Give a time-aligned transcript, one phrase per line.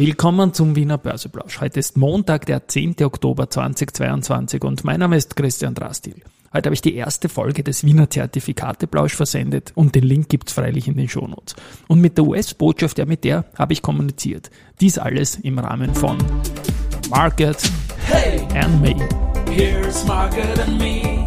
[0.00, 1.60] Willkommen zum Wiener Börseplausch.
[1.60, 2.96] Heute ist Montag, der 10.
[3.02, 6.14] Oktober 2022 und mein Name ist Christian Drastil.
[6.54, 10.88] Heute habe ich die erste Folge des Wiener Zertifikateplausch versendet und den Link gibt's freilich
[10.88, 11.54] in den Shownotes.
[11.86, 14.50] Und mit der US-Botschaft, ja mit der habe ich kommuniziert.
[14.80, 16.16] Dies alles im Rahmen von
[17.10, 17.58] Market
[18.06, 18.96] hey, and Me.
[19.50, 21.26] Here's Market and Me.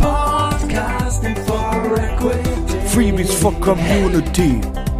[0.00, 2.88] Podcasting for Equity.
[2.88, 4.60] Freebies for Community.
[4.60, 4.91] Die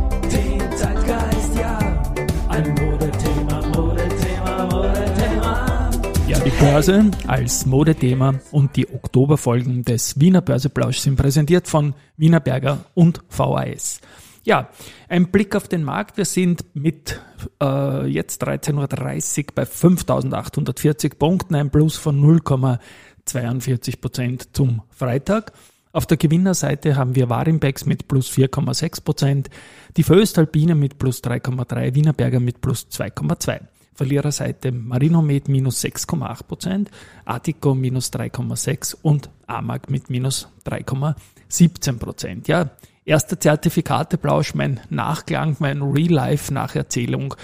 [6.63, 13.21] Börse als Modethema und die Oktoberfolgen des Wiener Börseplausch sind präsentiert von Wiener Berger und
[13.31, 14.01] VAS.
[14.45, 14.69] Ja,
[15.09, 16.19] ein Blick auf den Markt.
[16.19, 17.21] Wir sind mit
[17.61, 25.53] äh, jetzt 13.30 Uhr bei 5.840 Punkten, ein Plus von 0,42 Prozent zum Freitag.
[25.91, 29.51] Auf der Gewinnerseite haben wir Warimbex mit plus 4,6 Prozent,
[29.97, 33.63] die Föstalpine mit plus 3,3, Wienerberger mit plus 2,2.
[33.95, 36.91] Verliererseite Marinomed minus 6,8 Prozent,
[37.25, 42.49] Artico minus 3,6 und Amag mit minus 3,17 Prozent.
[42.49, 42.71] Ja,
[43.05, 47.35] erster Zertifikateplausch, mein Nachklang, mein Real-Life-Nacherzählung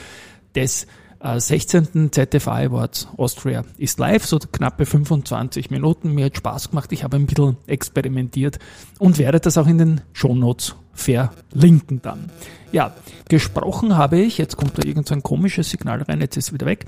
[0.55, 0.87] des
[1.21, 2.13] 16.
[2.13, 6.15] ZFA Awards Austria ist live, so knappe 25 Minuten.
[6.15, 8.59] Mir hat Spaß gemacht, ich habe ein bisschen experimentiert
[8.99, 12.31] und werde das auch in den Shownotes verlinken dann.
[12.71, 12.95] Ja,
[13.29, 16.53] gesprochen habe ich, jetzt kommt da irgend so ein komisches Signal rein, jetzt ist es
[16.53, 16.87] wieder weg.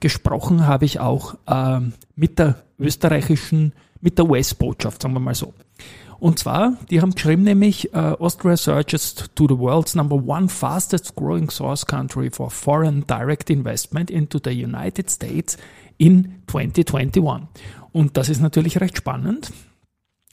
[0.00, 1.80] Gesprochen habe ich auch äh,
[2.16, 5.54] mit der österreichischen, mit der US-Botschaft, sagen wir mal so.
[6.20, 11.16] Und zwar, die haben geschrieben nämlich, uh, Austria surges to the world's number one fastest
[11.16, 15.56] growing source country for foreign direct investment into the United States
[15.96, 17.48] in 2021.
[17.92, 19.50] Und das ist natürlich recht spannend,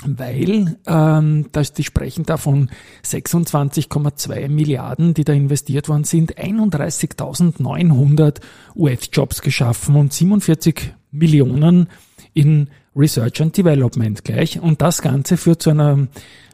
[0.05, 2.69] weil ähm, dass die sprechen da von
[3.05, 8.41] 26,2 Milliarden, die da investiert worden sind, 31.900
[8.75, 11.87] US-Jobs geschaffen und 47 Millionen
[12.33, 14.59] in Research and Development gleich.
[14.59, 16.07] Und das Ganze führt zu einer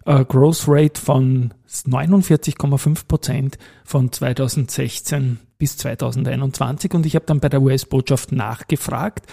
[0.06, 6.94] äh, Growth Rate von 49,5 Prozent von 2016 bis 2021.
[6.94, 9.26] Und ich habe dann bei der US-Botschaft nachgefragt,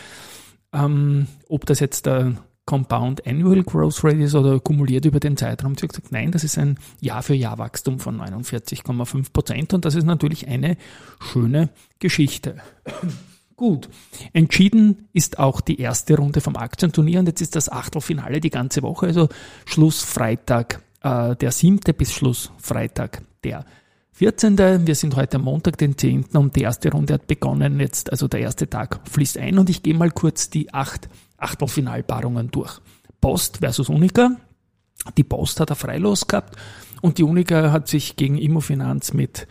[0.72, 5.75] ähm, ob das jetzt der Compound Annual Growth Rate ist oder kumuliert über den Zeitraum.
[5.77, 10.47] Sie hat gesagt, nein, das ist ein Jahr-für-Jahr-Wachstum von 49,5 Prozent und das ist natürlich
[10.47, 10.77] eine
[11.21, 12.59] schöne Geschichte.
[13.60, 13.91] Gut,
[14.32, 18.81] entschieden ist auch die erste Runde vom Aktienturnier und jetzt ist das Achtelfinale die ganze
[18.81, 19.28] Woche, also
[19.66, 23.66] Schluss Freitag äh, der siebte bis Schluss Freitag der
[24.12, 24.56] 14.
[24.87, 26.28] Wir sind heute am Montag, den 10.
[26.32, 29.82] und die erste Runde hat begonnen jetzt, also der erste Tag fließt ein und ich
[29.82, 32.81] gehe mal kurz die acht Achtelfinalpaarungen durch.
[33.21, 34.37] Post versus Unica.
[35.19, 36.56] Die Post hat er Freilos gehabt
[37.03, 39.47] und die Unica hat sich gegen Immofinanz mit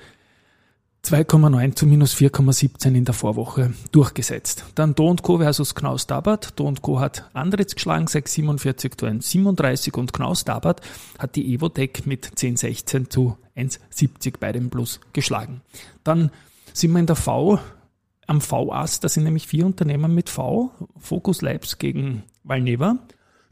[1.09, 4.66] 2,9 zu minus 4,17 in der Vorwoche durchgesetzt.
[4.75, 5.40] Dann Do Co.
[5.40, 6.53] versus Knaus Dabat.
[6.59, 7.00] Do Co.
[7.00, 10.81] hat Andritz geschlagen, 6,47 zu 1,37 und Knaus Dabat
[11.18, 15.62] hat die Evotech mit 10,16 zu 1,70 bei dem Plus geschlagen.
[16.03, 16.30] Dann
[16.74, 17.59] sind wir in der V,
[18.28, 20.70] am V-Ass, da sind nämlich vier Unternehmen mit V.
[21.00, 23.00] Focus Labs gegen Valneva.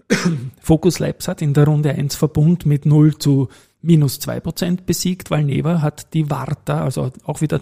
[0.62, 3.50] Focus Labs hat in der Runde 1 Verbund mit 0 zu
[3.82, 7.62] minus 2% besiegt, weil Neva hat die Warta, also auch wieder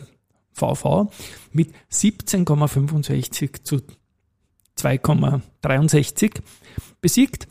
[0.53, 1.11] VV,
[1.51, 3.81] mit 17,65 zu
[4.77, 6.41] 2,63
[7.01, 7.47] besiegt.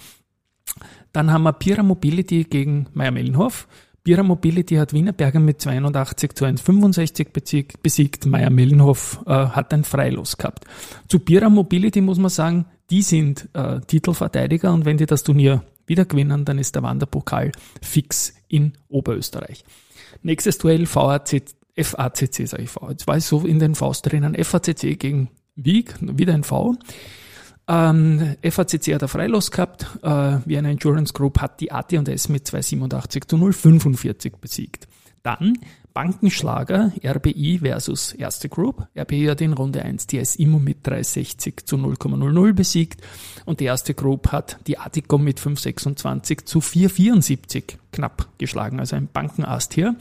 [1.13, 3.69] Dann haben wir Pira Mobility gegen Meyer Mellenhof.
[4.03, 8.27] Pira Mobility hat Wienerberger mit 82 zu 1,65 besiegt.
[8.27, 10.65] Meyer Mellenhof äh, hat ein Freilos gehabt.
[11.09, 15.63] Zu Pira Mobility muss man sagen, die sind äh, Titelverteidiger und wenn die das Turnier
[15.87, 17.53] wieder gewinnen, dann ist der Wanderpokal
[17.83, 19.65] fix in Oberösterreich.
[20.23, 21.43] Nächstes Duell VAC,
[21.77, 22.89] FACC, sage ich V.
[22.91, 24.35] Jetzt war ich so in den Vs drinnen.
[24.43, 26.77] FACC gegen Wieg, wieder ein V.
[27.67, 29.87] Ähm, FACC hat ein Freilos gehabt.
[30.03, 34.87] Äh, Vienna Insurance Group hat die AT&S mit 287 zu 045 besiegt.
[35.25, 35.59] Dann
[35.95, 38.87] Bankenschlager RBI versus Erste Group.
[38.95, 43.01] RBI hat in Runde 1 die SIMO mit 360 zu 0,00 besiegt
[43.47, 49.09] und die Erste Group hat die Aticom mit 526 zu 474 knapp geschlagen, also ein
[49.11, 49.97] Bankenast hier.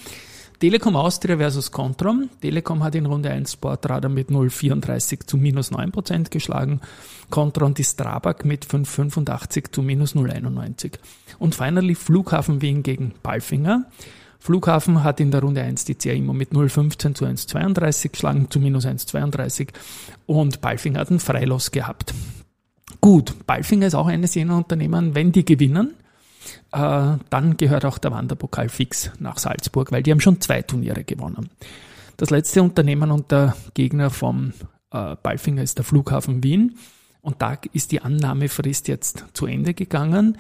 [0.60, 2.30] Telekom Austria versus Controm.
[2.42, 6.82] Telekom hat in Runde 1 Sportradar mit 0,34 zu minus 9% geschlagen.
[7.30, 11.00] Controm die Strabag mit 5,85 zu minus 0,91.
[11.40, 13.86] Und finally Flughafen Wien gegen Palfinger.
[14.44, 18.86] Flughafen hat in der Runde 1 die CA mit 0,15 zu 1,32 geschlagen, zu minus
[18.86, 19.70] 1,32
[20.26, 22.14] und Balfinger hat einen Freilos gehabt.
[23.00, 25.94] Gut, Balfinger ist auch eines jener Unternehmen, wenn die gewinnen,
[26.74, 31.06] äh, dann gehört auch der Wanderpokal fix nach Salzburg, weil die haben schon zwei Turniere
[31.06, 31.50] gewonnen.
[32.18, 34.52] Das letzte Unternehmen und der Gegner vom
[34.92, 36.78] äh, Balfinger ist der Flughafen Wien.
[37.22, 40.38] Und da ist die Annahmefrist jetzt zu Ende gegangen.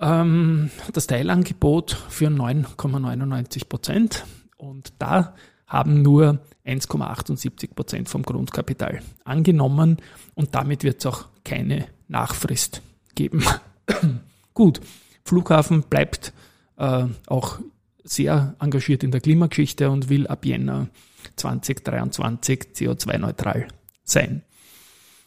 [0.00, 4.24] Ähm, das Teilangebot für 9,99 Prozent.
[4.56, 5.34] Und da
[5.66, 9.98] haben nur 1,78 Prozent vom Grundkapital angenommen.
[10.34, 12.82] Und damit wird es auch keine Nachfrist
[13.14, 13.44] geben.
[14.54, 14.80] Gut,
[15.24, 16.32] Flughafen bleibt
[16.76, 17.58] äh, auch
[18.02, 20.88] sehr engagiert in der Klimageschichte und will ab Jänner
[21.36, 23.68] 2023 CO2-neutral
[24.04, 24.42] sein.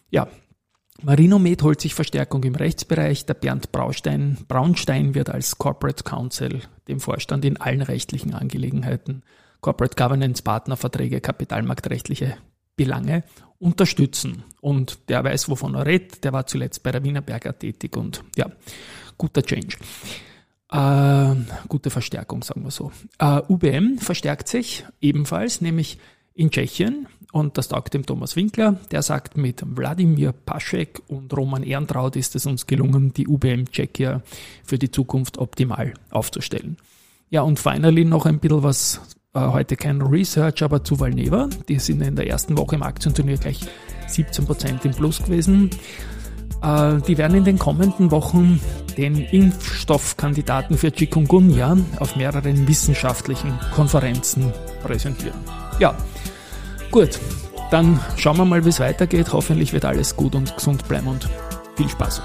[0.09, 0.27] Ja,
[1.03, 3.25] Marinomed holt sich Verstärkung im Rechtsbereich.
[3.25, 9.24] Der Bernd Braustein, Braunstein wird als Corporate Counsel dem Vorstand in allen rechtlichen Angelegenheiten,
[9.62, 12.38] Corporate Governance, Partnerverträge, kapitalmarktrechtliche
[12.75, 13.24] Belange
[13.57, 14.44] unterstützen.
[14.59, 16.24] Und der weiß, wovon er redet.
[16.24, 18.51] Der war zuletzt bei der Wienerberger tätig und ja,
[19.18, 19.77] guter Change.
[20.71, 21.36] Äh,
[21.68, 22.92] gute Verstärkung, sagen wir so.
[23.18, 25.97] Äh, UBM verstärkt sich ebenfalls, nämlich
[26.33, 27.07] in Tschechien.
[27.31, 28.78] Und das taugt dem Thomas Winkler.
[28.92, 34.22] Der sagt, mit Wladimir Paschek und Roman Ehrentraut ist es uns gelungen, die UBM Tschechia
[34.63, 36.78] für die Zukunft optimal aufzustellen.
[37.30, 39.01] Ja, und finally noch ein bisschen was,
[39.33, 41.48] äh, heute kein Research, aber zu Valneva.
[41.69, 43.62] Die sind in der ersten Woche im Aktienturnier gleich
[44.10, 45.69] 17% im Plus gewesen.
[46.62, 48.60] Äh, die werden in den kommenden Wochen
[48.98, 54.51] den Impfstoffkandidaten für Chikungunya auf mehreren wissenschaftlichen Konferenzen
[54.83, 55.39] präsentieren.
[55.80, 55.95] Ja,
[56.91, 57.19] gut,
[57.71, 59.33] dann schauen wir mal, wie es weitergeht.
[59.33, 61.29] Hoffentlich wird alles gut und gesund bleiben und
[61.75, 62.21] viel Spaß.